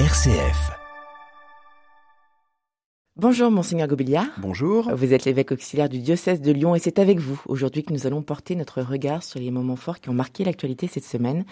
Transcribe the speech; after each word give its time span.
RCF. 0.00 0.72
Bonjour 3.14 3.52
Monseigneur 3.52 3.86
Gobiliard. 3.86 4.26
Bonjour. 4.38 4.90
Vous 4.92 5.12
êtes 5.12 5.24
l'évêque 5.24 5.52
auxiliaire 5.52 5.88
du 5.88 6.00
diocèse 6.00 6.40
de 6.40 6.50
Lyon 6.50 6.74
et 6.74 6.80
c'est 6.80 6.98
avec 6.98 7.20
vous 7.20 7.40
aujourd'hui 7.46 7.84
que 7.84 7.92
nous 7.92 8.04
allons 8.04 8.20
porter 8.20 8.56
notre 8.56 8.82
regard 8.82 9.22
sur 9.22 9.38
les 9.38 9.52
moments 9.52 9.76
forts 9.76 10.00
qui 10.00 10.08
ont 10.08 10.14
marqué 10.14 10.42
l'actualité 10.42 10.88
cette 10.88 11.04
semaine. 11.04 11.44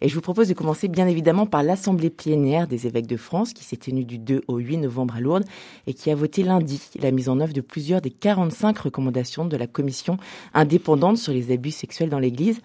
Et 0.00 0.08
je 0.08 0.14
vous 0.14 0.20
propose 0.20 0.46
de 0.46 0.54
commencer 0.54 0.86
bien 0.86 1.08
évidemment 1.08 1.44
par 1.44 1.64
l'Assemblée 1.64 2.08
plénière 2.08 2.68
des 2.68 2.86
évêques 2.86 3.08
de 3.08 3.16
France 3.16 3.52
qui 3.52 3.64
s'est 3.64 3.76
tenue 3.76 4.04
du 4.04 4.18
2 4.18 4.42
au 4.46 4.58
8 4.58 4.76
novembre 4.76 5.16
à 5.16 5.20
Lourdes 5.20 5.44
et 5.88 5.92
qui 5.92 6.12
a 6.12 6.14
voté 6.14 6.44
lundi 6.44 6.80
la 7.00 7.10
mise 7.10 7.28
en 7.28 7.40
œuvre 7.40 7.52
de 7.52 7.62
plusieurs 7.62 8.00
des 8.00 8.10
45 8.10 8.78
recommandations 8.78 9.44
de 9.44 9.56
la 9.56 9.66
commission 9.66 10.18
indépendante 10.54 11.18
sur 11.18 11.32
les 11.32 11.50
abus 11.50 11.72
sexuels 11.72 12.10
dans 12.10 12.20
l'Église. 12.20 12.60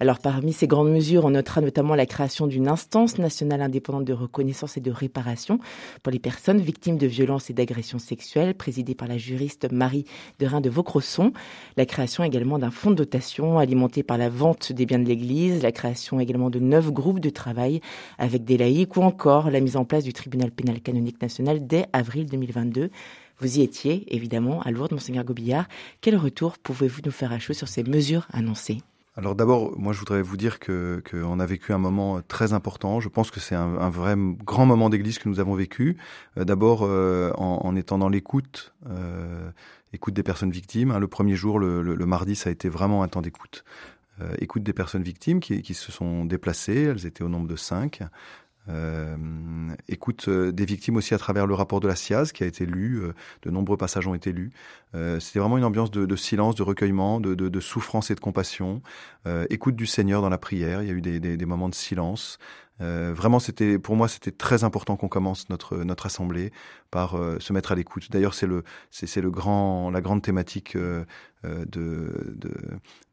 Alors 0.00 0.20
parmi 0.20 0.52
ces 0.52 0.68
grandes 0.68 0.92
mesures, 0.92 1.24
on 1.24 1.30
notera 1.30 1.60
notamment 1.60 1.96
la 1.96 2.06
création 2.06 2.46
d'une 2.46 2.68
instance 2.68 3.18
nationale 3.18 3.60
indépendante 3.62 4.04
de 4.04 4.12
reconnaissance 4.12 4.76
et 4.76 4.80
de 4.80 4.92
réparation 4.92 5.58
pour 6.04 6.12
les 6.12 6.20
personnes 6.20 6.60
victimes 6.60 6.98
de 6.98 7.06
violences 7.08 7.50
et 7.50 7.52
d'agressions 7.52 7.98
sexuelles, 7.98 8.54
présidée 8.54 8.94
par 8.94 9.08
la 9.08 9.18
juriste 9.18 9.72
Marie 9.72 10.04
de 10.38 10.46
Rhin 10.46 10.60
de 10.60 10.70
Vaucresson, 10.70 11.32
la 11.76 11.84
création 11.84 12.22
également 12.22 12.60
d'un 12.60 12.70
fonds 12.70 12.92
de 12.92 12.96
dotation 12.96 13.58
alimenté 13.58 14.04
par 14.04 14.18
la 14.18 14.28
vente 14.28 14.72
des 14.72 14.86
biens 14.86 15.00
de 15.00 15.08
l'Église, 15.08 15.62
la 15.62 15.72
création 15.72 16.20
également 16.20 16.50
de 16.50 16.60
neuf 16.60 16.92
groupes 16.92 17.20
de 17.20 17.30
travail 17.30 17.80
avec 18.18 18.44
des 18.44 18.56
laïcs 18.56 18.96
ou 18.96 19.02
encore 19.02 19.50
la 19.50 19.58
mise 19.58 19.76
en 19.76 19.84
place 19.84 20.04
du 20.04 20.12
tribunal 20.12 20.52
pénal 20.52 20.80
canonique 20.80 21.20
national 21.20 21.66
dès 21.66 21.86
avril 21.92 22.26
2022. 22.26 22.90
Vous 23.40 23.58
y 23.58 23.62
étiez, 23.62 24.04
évidemment, 24.14 24.62
à 24.62 24.70
Lourdes, 24.70 24.92
Monseigneur 24.92 25.24
Gobillard. 25.24 25.66
Quel 26.00 26.16
retour 26.16 26.58
pouvez-vous 26.58 27.02
nous 27.04 27.12
faire 27.12 27.32
à 27.32 27.38
chaud 27.38 27.52
sur 27.52 27.68
ces 27.68 27.82
mesures 27.82 28.26
annoncées? 28.32 28.78
Alors 29.18 29.34
d'abord, 29.34 29.76
moi 29.76 29.92
je 29.92 29.98
voudrais 29.98 30.22
vous 30.22 30.36
dire 30.36 30.60
que 30.60 31.02
qu'on 31.10 31.40
a 31.40 31.44
vécu 31.44 31.72
un 31.72 31.78
moment 31.78 32.22
très 32.28 32.52
important. 32.52 33.00
Je 33.00 33.08
pense 33.08 33.32
que 33.32 33.40
c'est 33.40 33.56
un, 33.56 33.90
vrai 33.90 34.14
grand 34.16 34.64
moment 34.64 34.90
d'église 34.90 35.18
que 35.18 35.28
nous 35.28 35.40
avons 35.40 35.56
vécu. 35.56 35.96
Euh, 36.36 36.44
d'abord 36.44 36.82
euh, 36.84 37.32
en, 37.36 37.62
en, 37.64 37.74
étant 37.74 37.98
dans 37.98 38.08
l'écoute, 38.08 38.72
euh, 38.88 39.50
écoute 39.92 40.14
des 40.14 40.22
personnes 40.22 40.52
victimes. 40.52 40.92
Hein, 40.92 41.00
le 41.00 41.08
premier 41.08 41.34
jour, 41.34 41.58
le, 41.58 41.96
mardi, 42.06 42.36
ça 42.36 42.48
a 42.48 42.52
été 42.52 42.68
vraiment 42.68 43.02
un 43.02 43.08
temps 43.08 43.20
d'écoute. 43.20 43.64
Euh, 44.20 44.34
écoute 44.38 44.62
des 44.62 44.72
personnes 44.72 45.02
victimes 45.02 45.40
qui, 45.40 45.74
se 45.74 45.90
sont 45.90 46.24
déplacées. 46.24 46.84
Elles 46.84 47.04
étaient 47.04 47.24
au 47.24 47.28
nombre 47.28 47.48
de 47.48 47.56
cinq. 47.56 48.02
Euh, 48.68 49.16
écoute 49.88 50.28
euh, 50.28 50.52
des 50.52 50.64
victimes 50.64 50.96
aussi 50.96 51.14
à 51.14 51.18
travers 51.18 51.46
le 51.46 51.54
rapport 51.54 51.80
de 51.80 51.88
la 51.88 51.96
SIAZ 51.96 52.32
qui 52.32 52.44
a 52.44 52.46
été 52.46 52.66
lu, 52.66 53.00
euh, 53.00 53.12
de 53.42 53.50
nombreux 53.50 53.76
passages 53.76 54.06
ont 54.06 54.14
été 54.14 54.32
lus. 54.32 54.50
C'était 55.20 55.38
vraiment 55.38 55.58
une 55.58 55.64
ambiance 55.64 55.90
de, 55.90 56.16
silence, 56.16 56.54
de 56.54 56.62
recueillement, 56.62 57.20
de, 57.20 57.60
souffrance 57.60 58.10
et 58.10 58.14
de 58.14 58.20
compassion. 58.20 58.80
Écoute 59.50 59.76
du 59.76 59.84
Seigneur 59.84 60.22
dans 60.22 60.30
la 60.30 60.38
prière, 60.38 60.82
il 60.82 60.88
y 60.88 60.90
a 60.90 60.94
eu 60.94 61.02
des, 61.02 61.46
moments 61.46 61.68
de 61.68 61.74
silence. 61.74 62.38
Vraiment, 62.80 63.38
c'était 63.38 63.78
pour 63.78 63.96
moi, 63.96 64.08
c'était 64.08 64.30
très 64.30 64.64
important 64.64 64.96
qu'on 64.96 65.08
commence 65.08 65.50
notre 65.50 65.76
notre 65.84 66.06
assemblée 66.06 66.52
par 66.90 67.18
se 67.38 67.52
mettre 67.52 67.72
à 67.72 67.74
l'écoute. 67.74 68.10
D'ailleurs, 68.10 68.32
c'est 68.32 68.46
le 68.46 68.64
c'est 68.90 69.20
le 69.20 69.30
grand 69.30 69.90
la 69.90 70.00
grande 70.00 70.22
thématique 70.22 70.74
de, 71.44 71.64
de, 71.66 72.50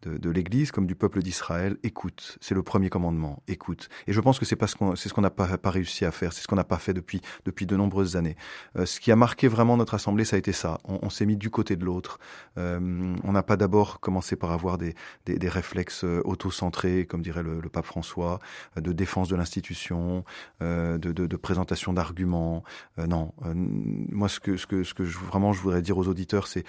de, 0.03 0.17
de 0.17 0.29
l'Église 0.29 0.71
comme 0.71 0.87
du 0.87 0.95
peuple 0.95 1.21
d'Israël, 1.21 1.77
écoute. 1.83 2.37
C'est 2.41 2.55
le 2.55 2.63
premier 2.63 2.89
commandement, 2.89 3.43
écoute. 3.47 3.89
Et 4.07 4.13
je 4.13 4.21
pense 4.21 4.39
que 4.39 4.45
c'est 4.45 4.57
ce 4.59 5.13
qu'on 5.13 5.21
n'a 5.21 5.29
pas, 5.29 5.57
pas 5.57 5.69
réussi 5.69 6.05
à 6.05 6.11
faire, 6.11 6.33
c'est 6.33 6.41
ce 6.41 6.47
qu'on 6.47 6.55
n'a 6.55 6.63
pas 6.63 6.77
fait 6.77 6.93
depuis 6.93 7.21
depuis 7.45 7.65
de 7.65 7.75
nombreuses 7.75 8.15
années. 8.15 8.35
Euh, 8.77 8.85
ce 8.85 8.99
qui 8.99 9.11
a 9.11 9.15
marqué 9.15 9.47
vraiment 9.47 9.77
notre 9.77 9.93
assemblée, 9.93 10.25
ça 10.25 10.35
a 10.35 10.39
été 10.39 10.51
ça. 10.51 10.79
On, 10.85 11.09
s'est 11.09 11.25
mis 11.25 11.37
du 11.37 11.49
côté 11.49 11.75
de 11.75 11.85
l'autre. 11.85 12.19
Euh, 12.57 13.15
on 13.23 13.31
n'a 13.31 13.43
pas 13.43 13.57
d'abord 13.57 13.99
commencé 13.99 14.35
par 14.35 14.51
avoir 14.51 14.77
des, 14.77 14.95
des, 15.25 15.49
réflexes 15.49 16.03
auto-centrés, 16.03 17.05
comme 17.05 17.21
dirait 17.21 17.43
le, 17.43 17.61
pape 17.69 17.85
François, 17.85 18.39
de 18.75 18.91
défense 18.91 19.29
de 19.29 19.35
l'institution, 19.35 20.23
euh, 20.61 20.97
de, 20.97 21.11
de, 21.11 21.37
présentation 21.37 21.93
d'arguments. 21.93 22.63
Euh, 22.99 23.07
non, 23.07 23.33
euh, 23.45 23.53
moi 23.55 24.29
ce 24.29 24.39
que 24.39 24.57
ce 24.57 24.65
que 24.65 24.83
ce 24.83 24.93
que 24.93 25.03
vraiment 25.03 25.53
je 25.53 25.61
voudrais 25.61 25.81
dire 25.81 25.97
aux 25.97 26.07
auditeurs, 26.07 26.47
c'est 26.47 26.63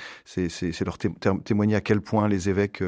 leur 0.84 0.98
témoigner 1.46 1.76
à 1.76 1.80
quel 1.80 2.00
point 2.00 2.28
les 2.28 2.48
évêques 2.48 2.82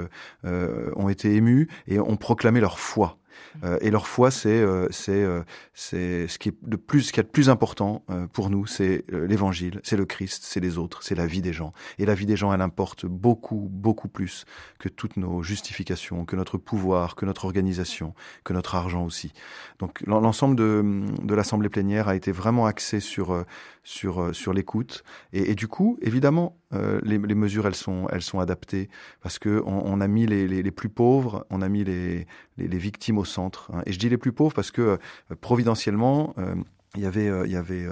euh, 0.44 0.90
ont 0.96 1.08
été 1.08 1.34
émus 1.34 1.68
et 1.86 1.98
ont 1.98 2.16
proclamé 2.16 2.60
leur 2.60 2.78
foi. 2.78 3.18
Euh, 3.64 3.78
et 3.80 3.90
leur 3.90 4.06
foi, 4.06 4.30
c'est 4.30 4.48
euh, 4.48 4.88
euh, 5.08 5.42
ce 5.74 6.38
qui 6.38 6.48
est 6.48 6.56
de 6.62 6.76
plus, 6.76 7.02
ce 7.02 7.12
qui 7.12 7.20
est 7.20 7.22
de 7.22 7.28
plus 7.28 7.48
important 7.48 8.02
euh, 8.10 8.26
pour 8.26 8.50
nous, 8.50 8.66
c'est 8.66 9.04
euh, 9.12 9.26
l'Évangile, 9.26 9.80
c'est 9.84 9.96
le 9.96 10.04
Christ, 10.04 10.42
c'est 10.44 10.60
les 10.60 10.76
autres, 10.76 11.02
c'est 11.02 11.14
la 11.14 11.26
vie 11.26 11.40
des 11.40 11.52
gens. 11.52 11.72
Et 11.98 12.06
la 12.06 12.14
vie 12.14 12.26
des 12.26 12.36
gens, 12.36 12.52
elle 12.52 12.60
importe 12.60 13.06
beaucoup 13.06 13.68
beaucoup 13.70 14.08
plus 14.08 14.44
que 14.78 14.88
toutes 14.88 15.16
nos 15.16 15.42
justifications, 15.42 16.24
que 16.24 16.36
notre 16.36 16.58
pouvoir, 16.58 17.14
que 17.14 17.26
notre 17.26 17.44
organisation, 17.44 18.14
que 18.44 18.52
notre 18.52 18.74
argent 18.74 19.04
aussi. 19.04 19.32
Donc 19.78 20.02
l'ensemble 20.06 20.56
de 20.56 21.04
de 21.22 21.34
l'assemblée 21.34 21.68
plénière 21.68 22.08
a 22.08 22.16
été 22.16 22.32
vraiment 22.32 22.66
axé 22.66 23.00
sur 23.00 23.44
sur 23.82 24.34
sur 24.34 24.52
l'écoute. 24.52 25.04
Et, 25.32 25.50
et, 25.50 25.54
du 25.54 25.68
coup, 25.68 25.96
évidemment, 26.02 26.56
les, 26.72 27.18
les, 27.18 27.34
mesures 27.34 27.66
elles 27.66 27.74
sont 27.74 28.08
elles 28.12 28.22
sont 28.22 28.40
adaptées 28.40 28.90
parce 29.22 29.38
que 29.38 29.62
on, 29.64 30.00
a 30.00 30.08
mis 30.08 30.26
les, 30.26 30.70
plus 30.70 30.88
pauvres, 30.88 31.46
on 31.50 31.62
a 31.62 31.68
mis 31.68 31.84
les, 31.84 32.26
victimes 32.56 33.18
au 33.18 33.24
centre. 33.24 33.70
Hein. 33.72 33.82
Et 33.86 33.92
je 33.92 33.98
dis 33.98 34.08
les 34.08 34.18
plus 34.18 34.32
pauvres 34.32 34.54
parce 34.54 34.70
que 34.70 34.82
euh, 34.82 34.98
providentiellement, 35.40 36.34
euh, 36.38 36.54
il 36.94 37.02
y 37.02 37.06
avait, 37.06 37.28
euh, 37.28 37.46
il 37.46 37.52
y 37.52 37.56
avait 37.56 37.86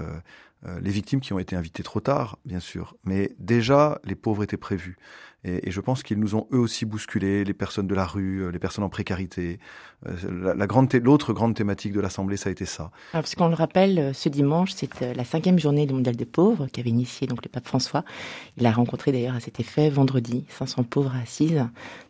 les 0.81 0.91
victimes 0.91 1.21
qui 1.21 1.33
ont 1.33 1.39
été 1.39 1.55
invitées 1.55 1.85
trop 1.85 2.01
tard, 2.01 2.39
bien 2.45 2.59
sûr, 2.59 2.97
mais 3.05 3.31
déjà 3.39 4.01
les 4.05 4.17
pauvres 4.17 4.43
étaient 4.43 4.57
prévus. 4.57 4.97
Et, 5.47 5.71
je 5.71 5.81
pense 5.81 6.03
qu'ils 6.03 6.19
nous 6.19 6.35
ont 6.35 6.47
eux 6.53 6.59
aussi 6.59 6.85
bousculé, 6.85 7.45
les 7.45 7.55
personnes 7.55 7.87
de 7.87 7.95
la 7.95 8.05
rue, 8.05 8.51
les 8.51 8.59
personnes 8.59 8.85
en 8.85 8.89
précarité. 8.89 9.59
La, 10.05 10.55
la 10.55 10.67
grande, 10.67 10.93
l'autre 10.95 11.33
grande 11.33 11.55
thématique 11.55 11.93
de 11.93 12.01
l'assemblée, 12.01 12.37
ça 12.37 12.49
a 12.49 12.53
été 12.53 12.67
ça. 12.67 12.91
Alors, 13.13 13.23
parce 13.23 13.35
qu'on 13.35 13.49
le 13.49 13.55
rappelle, 13.55 14.15
ce 14.15 14.29
dimanche, 14.29 14.73
c'est 14.75 15.01
la 15.15 15.25
cinquième 15.25 15.59
journée 15.59 15.87
mondiale 15.87 16.17
des 16.17 16.27
pauvres 16.27 16.67
qu'avait 16.67 16.91
initié 16.91 17.27
donc 17.27 17.45
le 17.45 17.49
pape 17.49 17.67
François. 17.67 18.05
Il 18.57 18.67
a 18.67 18.73
rencontré 18.73 19.13
d'ailleurs 19.13 19.37
à 19.37 19.41
cet 19.41 19.61
effet 19.61 19.89
vendredi 19.89 20.45
500 20.51 20.85
pauvres 20.85 21.15
assises 21.15 21.65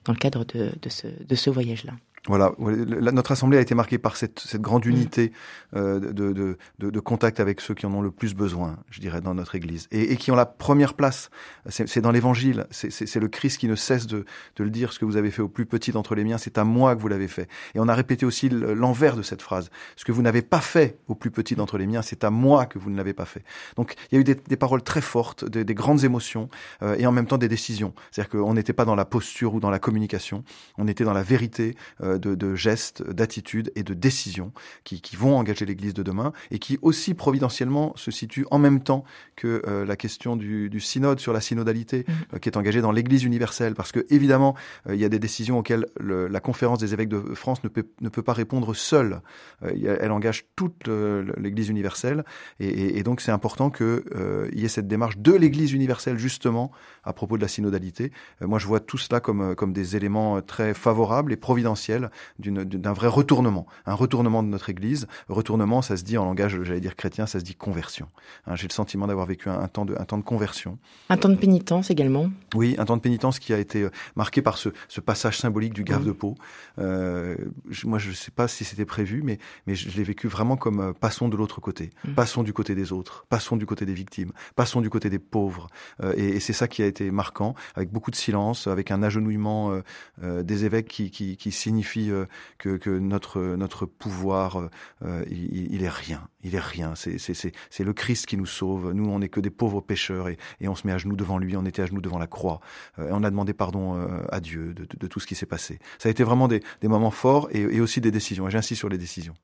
dans 0.04 0.12
le 0.12 0.18
cadre 0.18 0.44
de 0.44 1.34
ce 1.34 1.50
voyage-là. 1.50 1.92
Voilà, 2.26 2.52
notre 2.58 3.32
assemblée 3.32 3.58
a 3.58 3.60
été 3.60 3.74
marquée 3.74 3.98
par 3.98 4.16
cette, 4.16 4.40
cette 4.40 4.60
grande 4.60 4.84
mmh. 4.84 4.90
unité 4.90 5.32
euh, 5.74 6.00
de, 6.00 6.32
de, 6.32 6.58
de, 6.78 6.90
de, 6.90 7.00
contact 7.00 7.38
avec 7.38 7.60
ceux 7.60 7.74
qui 7.74 7.86
en 7.86 7.94
ont 7.94 8.00
le 8.00 8.10
plus 8.10 8.34
besoin, 8.34 8.78
je 8.90 9.00
dirais, 9.00 9.20
dans 9.20 9.34
notre 9.34 9.54
Église, 9.54 9.86
et, 9.92 10.12
et 10.12 10.16
qui 10.16 10.30
ont 10.32 10.34
la 10.34 10.46
première 10.46 10.94
place. 10.94 11.30
C'est 11.68 12.00
dans 12.00 12.10
l'Évangile, 12.10 12.66
c'est 12.70 13.16
le 13.16 13.28
Christ 13.28 13.58
qui 13.58 13.68
ne 13.68 13.76
cesse 13.76 14.06
de, 14.06 14.24
de 14.56 14.64
le 14.64 14.70
dire. 14.70 14.92
Ce 14.92 14.98
que 14.98 15.04
vous 15.04 15.16
avez 15.16 15.30
fait 15.30 15.42
au 15.42 15.48
plus 15.48 15.66
petit 15.66 15.92
d'entre 15.92 16.14
les 16.14 16.24
miens, 16.24 16.38
c'est 16.38 16.58
à 16.58 16.64
moi 16.64 16.96
que 16.96 17.00
vous 17.00 17.08
l'avez 17.08 17.28
fait. 17.28 17.48
Et 17.74 17.80
on 17.80 17.88
a 17.88 17.94
répété 17.94 18.26
aussi 18.26 18.48
l'envers 18.48 19.16
de 19.16 19.22
cette 19.22 19.42
phrase. 19.42 19.70
Ce 19.96 20.04
que 20.04 20.12
vous 20.12 20.22
n'avez 20.22 20.42
pas 20.42 20.60
fait 20.60 20.98
au 21.06 21.14
plus 21.14 21.30
petit 21.30 21.54
d'entre 21.54 21.78
les 21.78 21.86
miens, 21.86 22.02
c'est 22.02 22.24
à 22.24 22.30
moi 22.30 22.66
que 22.66 22.78
vous 22.78 22.90
ne 22.90 22.96
l'avez 22.96 23.12
pas 23.12 23.24
fait. 23.24 23.44
Donc 23.76 23.94
il 24.10 24.16
y 24.16 24.18
a 24.18 24.20
eu 24.20 24.24
des, 24.24 24.34
des 24.34 24.56
paroles 24.56 24.82
très 24.82 25.00
fortes, 25.00 25.44
des, 25.44 25.64
des 25.64 25.74
grandes 25.74 26.04
émotions, 26.04 26.48
euh, 26.82 26.96
et 26.98 27.06
en 27.06 27.12
même 27.12 27.26
temps 27.26 27.38
des 27.38 27.48
décisions. 27.48 27.94
C'est-à-dire 28.10 28.30
qu'on 28.30 28.54
n'était 28.54 28.72
pas 28.72 28.84
dans 28.84 28.94
la 28.94 29.04
posture 29.04 29.54
ou 29.54 29.60
dans 29.60 29.70
la 29.70 29.78
communication, 29.78 30.44
on 30.78 30.88
était 30.88 31.04
dans 31.04 31.12
la 31.12 31.22
vérité. 31.22 31.76
Euh, 32.02 32.15
de, 32.18 32.34
de 32.34 32.54
gestes, 32.54 33.02
d'attitudes 33.08 33.72
et 33.74 33.82
de 33.82 33.94
décisions 33.94 34.52
qui, 34.84 35.00
qui 35.00 35.16
vont 35.16 35.36
engager 35.36 35.64
l'Église 35.64 35.94
de 35.94 36.02
demain 36.02 36.32
et 36.50 36.58
qui 36.58 36.78
aussi 36.82 37.14
providentiellement 37.14 37.92
se 37.96 38.10
situent 38.10 38.46
en 38.50 38.58
même 38.58 38.82
temps 38.82 39.04
que 39.36 39.62
euh, 39.66 39.84
la 39.84 39.96
question 39.96 40.36
du, 40.36 40.70
du, 40.70 40.80
synode 40.80 41.20
sur 41.20 41.32
la 41.32 41.40
synodalité 41.40 42.04
mmh. 42.06 42.12
euh, 42.34 42.38
qui 42.38 42.48
est 42.48 42.56
engagée 42.56 42.80
dans 42.80 42.92
l'Église 42.92 43.24
universelle. 43.24 43.74
Parce 43.74 43.92
que 43.92 44.06
évidemment, 44.10 44.54
euh, 44.88 44.94
il 44.94 45.00
y 45.00 45.04
a 45.04 45.08
des 45.08 45.18
décisions 45.18 45.58
auxquelles 45.58 45.86
le, 45.98 46.28
la 46.28 46.40
conférence 46.40 46.78
des 46.78 46.94
évêques 46.94 47.08
de 47.08 47.34
France 47.34 47.62
ne 47.64 47.68
peut, 47.68 47.86
ne 48.00 48.08
peut 48.08 48.22
pas 48.22 48.32
répondre 48.32 48.74
seule. 48.74 49.20
Euh, 49.62 49.98
elle 50.00 50.12
engage 50.12 50.46
toute 50.56 50.88
l'Église 51.36 51.68
universelle 51.68 52.24
et, 52.60 52.68
et, 52.68 52.98
et 52.98 53.02
donc 53.02 53.20
c'est 53.20 53.32
important 53.32 53.70
qu'il 53.70 53.86
euh, 53.86 54.48
y 54.52 54.64
ait 54.64 54.68
cette 54.68 54.88
démarche 54.88 55.18
de 55.18 55.32
l'Église 55.32 55.72
universelle 55.72 56.18
justement 56.18 56.70
à 57.04 57.12
propos 57.12 57.36
de 57.36 57.42
la 57.42 57.48
synodalité. 57.48 58.12
moi, 58.40 58.58
je 58.58 58.66
vois 58.66 58.80
tout 58.80 58.98
cela 58.98 59.20
comme, 59.20 59.54
comme 59.54 59.72
des 59.72 59.96
éléments 59.96 60.40
très 60.42 60.74
favorables 60.74 61.32
et 61.32 61.36
providentiels 61.36 62.05
d'un 62.38 62.92
vrai 62.92 63.08
retournement, 63.08 63.66
un 63.86 63.94
retournement 63.94 64.42
de 64.42 64.48
notre 64.48 64.70
Église. 64.70 65.06
Retournement, 65.28 65.82
ça 65.82 65.96
se 65.96 66.04
dit 66.04 66.18
en 66.18 66.24
langage, 66.24 66.62
j'allais 66.62 66.80
dire 66.80 66.96
chrétien, 66.96 67.26
ça 67.26 67.38
se 67.38 67.44
dit 67.44 67.54
conversion. 67.54 68.08
Hein, 68.46 68.56
J'ai 68.56 68.68
le 68.68 68.72
sentiment 68.72 69.06
d'avoir 69.06 69.26
vécu 69.26 69.48
un, 69.48 69.60
un, 69.60 69.68
temps 69.68 69.84
de, 69.84 69.94
un 69.98 70.04
temps 70.04 70.18
de 70.18 70.22
conversion. 70.22 70.78
Un 71.08 71.16
temps 71.16 71.28
de 71.28 71.36
pénitence 71.36 71.90
également. 71.90 72.30
Oui, 72.54 72.74
un 72.78 72.84
temps 72.84 72.96
de 72.96 73.02
pénitence 73.02 73.38
qui 73.38 73.52
a 73.52 73.58
été 73.58 73.82
euh, 73.82 73.90
marqué 74.14 74.42
par 74.42 74.58
ce, 74.58 74.70
ce 74.88 75.00
passage 75.00 75.38
symbolique 75.38 75.72
du 75.72 75.84
grave 75.84 76.02
mmh. 76.02 76.06
de 76.06 76.12
peau. 76.12 76.34
Euh, 76.78 77.36
moi, 77.84 77.98
je 77.98 78.10
ne 78.10 78.14
sais 78.14 78.30
pas 78.30 78.48
si 78.48 78.64
c'était 78.64 78.84
prévu, 78.84 79.22
mais, 79.22 79.38
mais 79.66 79.74
je, 79.74 79.96
l'ai 79.96 80.04
vécu 80.04 80.28
vraiment 80.28 80.56
comme 80.56 80.80
euh, 80.80 80.92
passons 80.92 81.28
de 81.28 81.36
l'autre 81.36 81.60
côté, 81.60 81.90
mmh. 82.04 82.14
passons 82.14 82.42
du 82.42 82.52
côté 82.52 82.74
des 82.74 82.92
autres, 82.92 83.26
passons 83.28 83.56
du 83.56 83.66
côté 83.66 83.86
des 83.86 83.94
victimes, 83.94 84.32
passons 84.54 84.80
du 84.80 84.90
côté 84.90 85.10
des 85.10 85.18
pauvres. 85.18 85.68
Euh, 86.02 86.12
et, 86.16 86.36
et 86.36 86.40
c'est 86.40 86.52
ça 86.52 86.68
qui 86.68 86.82
a 86.82 86.86
été 86.86 87.10
marquant, 87.10 87.54
avec 87.74 87.90
beaucoup 87.90 88.10
de 88.10 88.16
silence, 88.16 88.66
avec 88.66 88.90
un 88.90 89.02
agenouillement 89.02 89.80
des 90.22 90.64
évêques 90.64 90.88
qui, 90.88 91.10
qui, 91.10 91.36
qui 91.36 91.52
signifie 91.52 91.95
euh, 91.96 92.26
que, 92.58 92.98
notre, 92.98 93.40
notre 93.40 93.86
pouvoir, 93.86 94.68
euh, 95.04 95.24
il, 95.30 95.72
il, 95.74 95.82
est 95.82 95.88
rien. 95.88 96.28
Il 96.42 96.54
est 96.54 96.60
rien. 96.60 96.94
C'est 96.94 97.84
le 97.84 97.92
Christ 97.92 98.26
qui 98.26 98.36
nous 98.36 98.46
sauve. 98.46 98.92
Nous, 98.92 99.08
on 99.08 99.18
n'est 99.18 99.28
que 99.28 99.40
des 99.40 99.50
pauvres 99.50 99.80
pécheurs 99.80 100.28
et, 100.28 100.38
et, 100.60 100.68
on 100.68 100.74
se 100.74 100.86
met 100.86 100.92
à 100.92 100.98
genoux 100.98 101.16
devant 101.16 101.38
lui. 101.38 101.56
On 101.56 101.64
était 101.64 101.82
à 101.82 101.86
genoux 101.86 102.00
devant 102.00 102.18
la 102.18 102.26
croix. 102.26 102.60
Euh, 102.98 103.08
et 103.08 103.12
on 103.12 103.22
a 103.22 103.30
demandé 103.30 103.54
pardon 103.54 103.96
à 104.30 104.40
Dieu 104.40 104.74
de, 104.74 104.84
de, 104.84 104.96
de, 104.96 105.06
tout 105.06 105.20
ce 105.20 105.26
qui 105.26 105.34
s'est 105.34 105.46
passé. 105.46 105.78
Ça 105.98 106.08
a 106.08 106.10
été 106.10 106.24
vraiment 106.24 106.48
des, 106.48 106.60
des 106.80 106.88
moments 106.88 107.10
forts 107.10 107.48
et, 107.52 107.60
et 107.60 107.80
aussi 107.80 108.00
des 108.00 108.10
décisions. 108.10 108.48
Et 108.48 108.50
j'insiste 108.50 108.78
sur 108.78 108.88
les 108.88 108.98
décisions. 108.98 109.34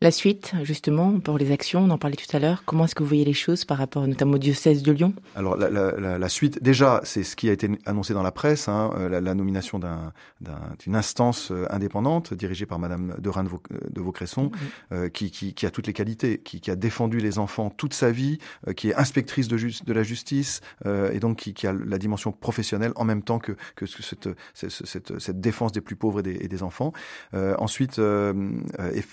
La 0.00 0.10
suite, 0.10 0.52
justement, 0.64 1.18
pour 1.20 1.38
les 1.38 1.52
actions, 1.52 1.80
on 1.80 1.90
en 1.90 1.98
parlait 1.98 2.16
tout 2.16 2.36
à 2.36 2.40
l'heure. 2.40 2.64
Comment 2.66 2.84
est-ce 2.84 2.94
que 2.94 3.02
vous 3.02 3.08
voyez 3.08 3.24
les 3.24 3.32
choses 3.32 3.64
par 3.64 3.78
rapport 3.78 4.06
notamment 4.06 4.34
au 4.34 4.38
diocèse 4.38 4.82
de 4.82 4.92
Lyon? 4.92 5.14
Alors 5.34 5.56
la, 5.56 5.70
la, 5.70 6.18
la, 6.18 6.28
suite, 6.28 6.62
déjà, 6.62 7.00
c'est 7.04 7.22
ce 7.22 7.36
qui 7.36 7.48
a 7.48 7.52
été 7.52 7.70
annoncé 7.86 8.12
dans 8.12 8.22
la 8.22 8.32
presse, 8.32 8.68
hein, 8.68 8.90
euh, 8.98 9.08
la, 9.08 9.20
la, 9.20 9.34
nomination 9.34 9.78
d'une 9.78 9.88
un, 10.48 10.94
instance 10.94 11.50
euh, 11.52 11.66
indépendante 11.70 12.34
dirigée 12.34 12.66
par 12.66 12.78
Madame 12.78 13.14
de 13.18 13.28
Rennes 13.30 13.48
de 13.90 14.00
Vaucresson, 14.00 14.50
euh, 14.92 15.08
qui, 15.08 15.30
qui, 15.30 15.54
qui, 15.54 15.64
a 15.64 15.70
toutes 15.70 15.86
les 15.86 15.92
qualités, 15.92 16.38
qui, 16.38 16.60
qui, 16.60 16.70
a 16.70 16.76
défendu 16.76 17.18
les 17.18 17.38
enfants 17.38 17.70
toute 17.70 17.94
sa 17.94 18.10
vie, 18.10 18.38
euh, 18.68 18.72
qui 18.72 18.90
est 18.90 18.94
inspectrice 18.96 19.48
de, 19.48 19.56
de 19.56 19.92
la 19.92 20.02
justice 20.02 20.60
euh, 20.86 21.12
et 21.12 21.20
donc 21.20 21.38
qui, 21.38 21.54
qui, 21.54 21.66
a 21.66 21.72
la 21.72 21.98
dimension 21.98 22.32
professionnelle 22.32 22.92
en 22.96 23.04
même 23.04 23.22
temps 23.22 23.38
que, 23.38 23.52
que 23.76 23.86
cette, 23.86 24.28
cette, 24.54 24.70
cette, 24.70 25.18
cette 25.18 25.40
défense 25.40 25.72
des 25.72 25.80
plus 25.80 25.96
pauvres 25.96 26.20
et 26.20 26.22
des, 26.22 26.44
et 26.44 26.48
des 26.48 26.62
enfants. 26.62 26.92
ensuite, 27.32 28.00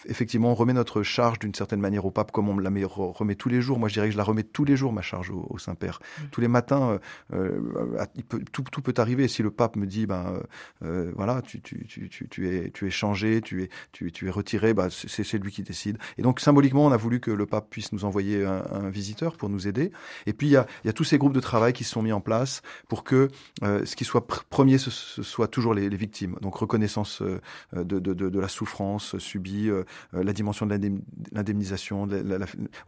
effectivement, 0.08 0.52
on 0.52 0.56
remet 0.56 0.74
notre 0.74 0.81
charge 1.04 1.40
d'une 1.40 1.54
certaine 1.54 1.80
manière 1.80 2.06
au 2.06 2.12
pape 2.12 2.32
comme 2.32 2.50
on 2.50 2.54
me 2.54 2.62
la 2.62 2.70
remet 2.88 3.36
tous 3.36 3.50
les 3.50 3.62
jours. 3.62 3.80
Moi, 3.80 3.90
je 3.90 3.94
dirais 3.94 4.08
que 4.08 4.14
je 4.14 4.18
la 4.18 4.24
remets 4.24 4.44
tous 4.44 4.66
les 4.66 4.76
jours, 4.76 4.94
ma 4.94 5.02
charge 5.02 5.32
au, 5.32 5.58
Saint-Père. 5.58 6.00
Mm. 6.02 6.24
Tous 6.32 6.42
les 6.42 6.48
matins, 6.48 7.00
euh, 7.34 7.62
euh 7.98 8.06
peut, 8.28 8.42
tout, 8.52 8.64
tout, 8.64 8.82
peut 8.82 8.94
arriver. 8.98 9.28
Si 9.28 9.44
le 9.44 9.52
pape 9.52 9.76
me 9.76 9.86
dit, 9.86 10.06
ben 10.06 10.42
euh, 10.84 11.12
voilà, 11.16 11.42
tu, 11.42 11.62
tu, 11.62 11.86
tu, 11.86 12.10
tu, 12.10 12.48
es, 12.48 12.72
tu 12.72 12.88
es 12.88 12.90
changé, 12.90 13.42
tu 13.42 13.64
es, 13.64 13.70
tu, 13.92 14.28
es 14.28 14.30
retiré, 14.30 14.74
ben, 14.74 14.90
c'est 14.90 15.38
lui 15.38 15.52
qui 15.52 15.64
décide. 15.64 15.98
Et 16.18 16.22
donc, 16.22 16.40
symboliquement, 16.40 16.86
on 16.86 16.92
a 16.92 16.98
voulu 16.98 17.20
que 17.20 17.32
le 17.32 17.46
pape 17.46 17.70
puisse 17.70 17.92
nous 17.92 18.06
envoyer 18.06 18.46
un, 18.46 18.64
un 18.72 18.90
visiteur 18.90 19.38
pour 19.38 19.50
nous 19.50 19.68
aider. 19.68 19.92
Et 20.26 20.34
puis, 20.34 20.48
il 20.48 20.52
y 20.52 20.58
a, 20.58 20.66
y 20.86 20.90
a, 20.90 20.94
tous 20.94 21.04
ces 21.04 21.18
groupes 21.18 21.34
de 21.34 21.40
travail 21.40 21.74
qui 21.74 21.84
se 21.84 21.92
sont 21.92 22.02
mis 22.02 22.12
en 22.12 22.22
place 22.22 22.62
pour 22.88 23.04
que 23.04 23.30
ce 23.62 23.96
qui 23.96 24.06
soit 24.06 24.26
premier, 24.28 24.78
ce, 24.78 24.90
ce 24.90 25.24
soit 25.24 25.48
toujours 25.48 25.74
les, 25.74 25.90
les, 25.90 25.98
victimes. 25.98 26.36
Donc, 26.42 26.56
reconnaissance 26.56 27.22
de, 27.22 27.84
de, 27.84 28.00
de, 28.00 28.30
de 28.30 28.40
la 28.40 28.48
souffrance 28.48 29.18
subie, 29.18 29.70
la 30.14 30.34
dimension 30.34 30.61
de 30.66 31.02
l'indemnisation, 31.32 32.08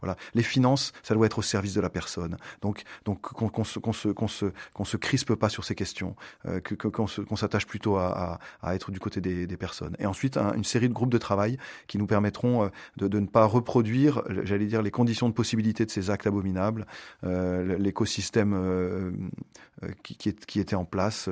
voilà, 0.00 0.16
les 0.34 0.42
finances, 0.42 0.92
ça 1.02 1.14
doit 1.14 1.26
être 1.26 1.38
au 1.38 1.42
service 1.42 1.74
de 1.74 1.80
la 1.80 1.90
personne. 1.90 2.36
Donc, 2.62 2.82
donc 3.04 3.20
qu'on 3.20 3.48
qu 3.48 3.64
se, 3.64 3.80
se, 3.92 4.08
qu'on 4.08 4.28
se, 4.28 4.46
qu'on 4.72 4.84
se 4.84 4.96
crispe 4.96 5.34
pas 5.34 5.48
sur 5.48 5.64
ces 5.64 5.74
questions, 5.74 6.16
euh, 6.46 6.60
qu'on 6.60 7.06
qu'on 7.06 7.36
s'attache 7.36 7.66
plutôt 7.66 7.96
à, 7.96 8.38
à, 8.62 8.74
être 8.74 8.90
du 8.90 9.00
côté 9.00 9.20
des, 9.20 9.56
personnes. 9.56 9.94
Et 9.98 10.06
ensuite, 10.06 10.36
un, 10.36 10.52
une 10.54 10.64
série 10.64 10.88
de 10.88 10.94
groupes 10.94 11.12
de 11.12 11.18
travail 11.18 11.58
qui 11.86 11.98
nous 11.98 12.06
permettront 12.06 12.64
euh, 12.64 12.68
de, 12.96 13.08
de 13.08 13.20
ne 13.20 13.26
pas 13.26 13.44
reproduire, 13.44 14.22
j'allais 14.44 14.66
dire, 14.66 14.82
les 14.82 14.90
conditions 14.90 15.28
de 15.28 15.34
possibilité 15.34 15.84
de 15.84 15.90
ces 15.90 16.10
actes 16.10 16.26
abominables, 16.26 16.86
euh, 17.24 17.78
l'écosystème 17.78 18.52
euh, 18.54 19.10
qui, 20.02 20.16
qui, 20.16 20.60
était 20.60 20.76
en 20.76 20.84
place, 20.84 21.28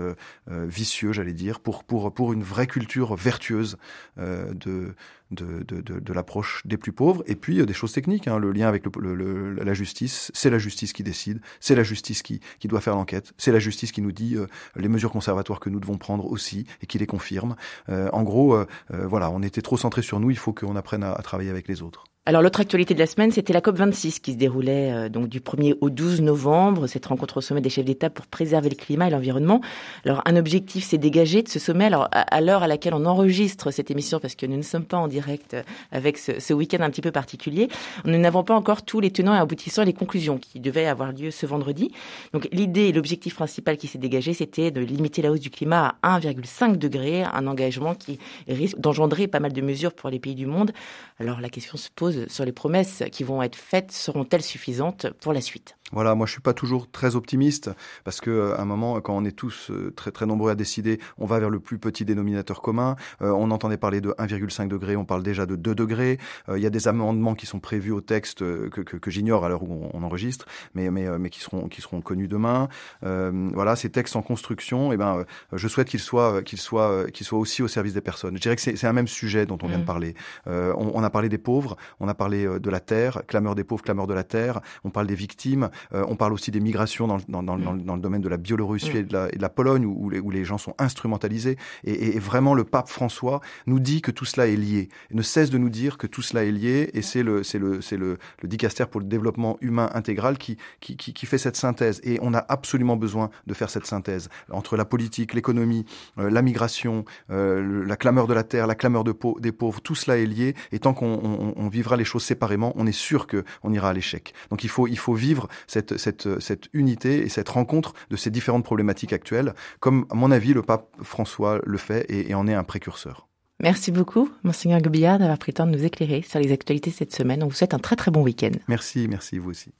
vicieux, 0.48 1.12
j'allais 1.12 1.32
dire, 1.32 1.60
pour, 1.60 1.84
pour, 1.84 2.12
pour 2.12 2.32
une 2.32 2.42
vraie 2.42 2.66
culture 2.66 3.14
vertueuse 3.14 3.78
de 4.18 4.94
de, 5.32 5.62
de, 5.62 5.80
de, 5.80 5.98
de 5.98 6.12
l'approche 6.32 6.62
des 6.64 6.78
plus 6.78 6.92
pauvres. 6.92 7.22
Et 7.26 7.36
puis, 7.36 7.64
des 7.64 7.74
choses 7.74 7.92
techniques. 7.92 8.26
Hein, 8.26 8.38
le 8.38 8.52
lien 8.52 8.68
avec 8.68 8.84
la 8.86 9.74
justice, 9.74 10.30
c'est 10.34 10.48
la 10.48 10.58
justice 10.58 10.92
qui 10.94 11.02
décide, 11.02 11.40
c'est 11.60 11.74
la 11.74 11.82
justice 11.82 12.22
qui, 12.22 12.40
doit 12.64 12.80
faire 12.80 12.94
l'enquête, 12.94 13.34
c'est 13.36 13.52
la 13.52 13.58
justice 13.58 13.92
qui 13.92 14.00
nous 14.00 14.12
dit 14.12 14.36
euh, 14.36 14.46
les 14.76 14.88
mesures 14.88 15.12
conservatoires 15.12 15.60
que 15.60 15.68
nous 15.68 15.80
devons 15.80 15.98
prendre 15.98 16.24
aussi 16.24 16.66
et 16.80 16.86
qui 16.86 16.98
les 16.98 17.06
confirme. 17.06 17.54
Euh, 17.90 18.08
en 18.12 18.22
gros, 18.22 18.54
euh, 18.54 18.66
euh 18.94 19.06
voilà, 19.06 19.30
on 19.30 19.42
était 19.42 19.60
trop 19.60 19.76
centré 19.76 20.00
sur 20.00 20.20
nous, 20.20 20.30
il 20.30 20.38
faut 20.38 20.54
qu'on 20.54 20.76
apprenne 20.76 21.02
à 21.02 21.20
travailler 21.22 21.50
avec 21.50 21.68
les 21.68 21.82
autres. 21.82 22.04
Alors 22.24 22.40
l'autre 22.40 22.60
actualité 22.60 22.94
de 22.94 23.00
la 23.00 23.08
semaine, 23.08 23.32
c'était 23.32 23.52
la 23.52 23.60
COP 23.60 23.78
26 23.78 24.20
qui 24.20 24.34
se 24.34 24.36
déroulait 24.36 24.92
euh, 24.92 25.08
donc 25.08 25.26
du 25.26 25.40
1er 25.40 25.74
au 25.80 25.90
12 25.90 26.20
novembre, 26.20 26.86
cette 26.86 27.06
rencontre 27.06 27.38
au 27.38 27.40
sommet 27.40 27.60
des 27.60 27.68
chefs 27.68 27.84
d'État 27.84 28.10
pour 28.10 28.28
préserver 28.28 28.68
le 28.68 28.76
climat 28.76 29.08
et 29.08 29.10
l'environnement. 29.10 29.60
Alors 30.04 30.22
un 30.24 30.36
objectif 30.36 30.84
s'est 30.84 30.98
dégagé 30.98 31.42
de 31.42 31.48
ce 31.48 31.58
sommet. 31.58 31.84
Alors 31.84 32.06
à, 32.12 32.40
l'heure 32.40 32.62
à 32.62 32.68
laquelle 32.68 32.94
on 32.94 33.06
enregistre 33.06 33.72
cette 33.72 33.90
émission, 33.90 34.20
parce 34.20 34.36
que 34.36 34.46
nous 34.46 34.56
ne 34.56 34.62
sommes 34.62 34.84
pas 34.84 34.98
en 34.98 35.08
direct 35.08 35.54
euh, 35.54 35.64
avec 35.90 36.16
ce, 36.16 36.52
week-end 36.54 36.82
un 36.82 36.90
petit 36.90 37.00
peu 37.00 37.10
particulier, 37.10 37.66
nous 38.04 38.18
n'avons 38.18 38.44
pas 38.44 38.54
encore 38.54 38.82
tous 38.82 39.00
les 39.00 39.10
tenants 39.10 39.34
et 39.34 39.38
aboutissants 39.38 39.82
et 39.82 39.86
les 39.86 39.92
conclusions 39.92 40.38
qui 40.38 40.60
devaient 40.60 40.86
avoir 40.86 41.10
lieu 41.10 41.32
ce 41.32 41.44
vendredi. 41.44 41.90
Donc 42.32 42.48
l'idée 42.52 42.92
l'objectif 42.92 43.34
principal 43.34 43.76
qui 43.76 43.88
s'est 43.88 43.98
dégagé, 43.98 44.32
c'était 44.32 44.70
de 44.70 44.80
limiter 44.80 45.22
la 45.22 45.32
hausse 45.32 45.40
du 45.40 45.50
climat 45.50 45.96
à 46.02 46.20
1,5 46.20 46.76
degré, 46.76 47.24
un 47.24 47.48
engagement 47.48 47.96
qui 47.96 48.20
risque 48.46 48.78
d'engendrer 48.78 49.26
pas 49.26 49.40
mal 49.40 49.52
de 49.52 49.60
mesures 49.60 49.92
pour 49.92 50.08
les 50.08 50.20
pays 50.20 50.36
du 50.36 50.46
monde. 50.46 50.70
Alors 51.18 51.40
la 51.40 51.48
question 51.48 51.76
se 51.76 51.88
pose 51.92 52.11
sur 52.28 52.44
les 52.44 52.52
promesses 52.52 53.02
qui 53.12 53.24
vont 53.24 53.42
être 53.42 53.56
faites 53.56 53.92
seront-elles 53.92 54.42
suffisantes 54.42 55.10
pour 55.20 55.32
la 55.32 55.40
suite? 55.40 55.76
Voilà, 55.92 56.14
moi 56.14 56.26
je 56.26 56.32
suis 56.32 56.40
pas 56.40 56.54
toujours 56.54 56.90
très 56.90 57.16
optimiste 57.16 57.70
parce 58.04 58.20
que 58.20 58.30
euh, 58.30 58.56
à 58.56 58.62
un 58.62 58.64
moment, 58.64 59.00
quand 59.00 59.16
on 59.16 59.24
est 59.24 59.36
tous 59.36 59.70
euh, 59.70 59.92
très 59.94 60.10
très 60.10 60.26
nombreux 60.26 60.50
à 60.50 60.54
décider, 60.54 60.98
on 61.18 61.26
va 61.26 61.38
vers 61.38 61.50
le 61.50 61.60
plus 61.60 61.78
petit 61.78 62.04
dénominateur 62.04 62.62
commun. 62.62 62.96
Euh, 63.20 63.30
on 63.30 63.50
entendait 63.50 63.76
parler 63.76 64.00
de 64.00 64.10
1,5 64.18 64.68
degré, 64.68 64.96
on 64.96 65.04
parle 65.04 65.22
déjà 65.22 65.46
de 65.46 65.56
2 65.56 65.74
degrés. 65.74 66.18
Il 66.54 66.60
y 66.60 66.66
a 66.66 66.70
des 66.70 66.88
amendements 66.88 67.34
qui 67.34 67.46
sont 67.46 67.60
prévus 67.60 67.92
au 67.92 68.00
texte 68.00 68.40
que, 68.40 68.80
que, 68.80 68.96
que 68.96 69.10
j'ignore 69.10 69.44
à 69.44 69.48
l'heure 69.48 69.62
où 69.62 69.90
on, 69.92 70.02
enregistre, 70.02 70.46
mais 70.74 70.90
mais 70.90 71.06
mais 71.18 71.30
qui 71.30 71.40
seront 71.40 71.68
qui 71.68 71.80
seront 71.80 72.00
connus 72.00 72.26
demain. 72.26 72.68
voilà, 73.02 73.76
ces 73.76 73.90
textes 73.90 74.16
en 74.16 74.22
construction, 74.22 74.90
et 74.90 74.94
eh 74.94 74.98
ben 74.98 75.24
je 75.52 75.68
souhaite 75.68 75.88
qu'ils 75.88 76.00
soient 76.00 76.42
qu'ils 76.42 76.60
soient 76.60 77.10
qu'ils 77.10 77.26
soient 77.26 77.38
aussi 77.38 77.62
au 77.62 77.68
service 77.68 77.94
des 77.94 78.00
personnes. 78.00 78.36
Je 78.36 78.42
dirais 78.42 78.56
que 78.56 78.62
c'est 78.62 78.86
un 78.86 78.92
même 78.92 79.06
sujet 79.06 79.46
dont 79.46 79.58
on 79.62 79.68
vient 79.68 79.78
de 79.78 79.82
mmh. 79.82 79.86
parler. 79.86 80.14
On, 80.46 80.92
on, 80.94 81.02
a 81.02 81.10
parlé 81.10 81.28
des 81.28 81.38
pauvres, 81.38 81.76
on 82.00 82.08
a 82.08 82.14
parlé 82.14 82.46
de 82.58 82.70
la 82.70 82.80
terre, 82.80 83.22
clameur 83.26 83.54
des 83.54 83.64
pauvres, 83.64 83.82
clameur 83.82 84.06
de 84.06 84.14
la 84.14 84.24
terre. 84.24 84.60
On 84.84 84.90
parle 84.90 85.06
des 85.06 85.14
victimes. 85.14 85.70
Euh, 85.92 86.04
on 86.08 86.16
parle 86.16 86.32
aussi 86.32 86.50
des 86.50 86.60
migrations 86.60 87.06
dans, 87.06 87.18
dans, 87.28 87.42
dans, 87.42 87.56
mm. 87.56 87.82
dans, 87.82 87.94
le 87.96 88.00
domaine 88.00 88.22
de 88.22 88.28
la 88.28 88.36
Biélorussie 88.36 88.92
mm. 88.92 88.96
et, 88.96 89.02
de 89.02 89.12
la, 89.12 89.28
et, 89.32 89.36
de 89.36 89.42
la, 89.42 89.48
Pologne, 89.48 89.84
où, 89.86 90.10
les, 90.10 90.20
où, 90.20 90.30
les, 90.30 90.44
gens 90.44 90.58
sont 90.58 90.74
instrumentalisés. 90.78 91.56
Et, 91.84 92.16
et, 92.16 92.18
vraiment, 92.18 92.54
le 92.54 92.64
pape 92.64 92.88
François 92.88 93.40
nous 93.66 93.80
dit 93.80 94.02
que 94.02 94.10
tout 94.10 94.24
cela 94.24 94.46
est 94.46 94.56
lié. 94.56 94.88
Il 95.10 95.16
ne 95.16 95.22
cesse 95.22 95.50
de 95.50 95.58
nous 95.58 95.70
dire 95.70 95.98
que 95.98 96.06
tout 96.06 96.22
cela 96.22 96.44
est 96.44 96.52
lié, 96.52 96.90
et 96.94 97.02
c'est 97.02 97.22
le, 97.22 97.42
c'est 97.42 97.58
le, 97.58 97.80
c'est 97.80 97.96
le, 97.96 98.18
le 98.40 98.48
dicaster 98.48 98.84
pour 98.90 99.00
le 99.00 99.06
développement 99.06 99.58
humain 99.60 99.90
intégral 99.94 100.38
qui, 100.38 100.56
qui, 100.80 100.96
qui, 100.96 101.12
qui, 101.12 101.26
fait 101.26 101.38
cette 101.38 101.56
synthèse. 101.56 102.00
Et 102.04 102.18
on 102.22 102.34
a 102.34 102.44
absolument 102.48 102.96
besoin 102.96 103.30
de 103.46 103.54
faire 103.54 103.70
cette 103.70 103.86
synthèse 103.86 104.28
entre 104.50 104.76
la 104.76 104.84
politique, 104.84 105.34
l'économie, 105.34 105.84
euh, 106.18 106.30
la 106.30 106.42
migration, 106.42 107.04
euh, 107.30 107.84
la 107.86 107.96
clameur 107.96 108.26
de 108.26 108.34
la 108.34 108.44
terre, 108.44 108.66
la 108.66 108.74
clameur 108.74 109.04
de 109.04 109.14
des 109.40 109.52
pauvres. 109.52 109.80
Tout 109.80 109.94
cela 109.94 110.18
est 110.18 110.26
lié. 110.26 110.54
Et 110.72 110.78
tant 110.78 110.94
qu'on 110.94 111.20
on, 111.22 111.54
on 111.56 111.68
vivra 111.68 111.96
les 111.96 112.04
choses 112.04 112.24
séparément, 112.24 112.72
on 112.76 112.86
est 112.86 112.92
sûr 112.92 113.26
que 113.26 113.44
on 113.62 113.72
ira 113.72 113.90
à 113.90 113.92
l'échec. 113.92 114.34
Donc 114.50 114.64
il 114.64 114.70
faut, 114.70 114.86
il 114.88 114.98
faut 114.98 115.14
vivre 115.14 115.48
cette, 115.72 115.96
cette, 115.96 116.38
cette 116.40 116.68
unité 116.74 117.24
et 117.24 117.28
cette 117.30 117.48
rencontre 117.48 117.94
de 118.10 118.16
ces 118.16 118.30
différentes 118.30 118.64
problématiques 118.64 119.14
actuelles, 119.14 119.54
comme 119.80 120.06
à 120.10 120.14
mon 120.14 120.30
avis 120.30 120.52
le 120.52 120.62
pape 120.62 120.94
François 121.02 121.60
le 121.64 121.78
fait 121.78 122.04
et, 122.10 122.30
et 122.30 122.34
en 122.34 122.46
est 122.46 122.54
un 122.54 122.64
précurseur. 122.64 123.28
Merci 123.60 123.90
beaucoup, 123.90 124.28
Monseigneur 124.42 124.82
Gobillard, 124.82 125.18
d'avoir 125.18 125.38
pris 125.38 125.52
le 125.52 125.56
temps 125.56 125.66
de 125.66 125.72
nous 125.72 125.84
éclairer 125.84 126.22
sur 126.22 126.40
les 126.40 126.52
actualités 126.52 126.90
cette 126.90 127.14
semaine. 127.14 127.42
On 127.42 127.46
vous 127.46 127.54
souhaite 127.54 127.74
un 127.74 127.78
très 127.78 127.96
très 127.96 128.10
bon 128.10 128.22
week-end. 128.22 128.50
Merci, 128.68 129.06
merci 129.08 129.38
vous 129.38 129.50
aussi. 129.50 129.72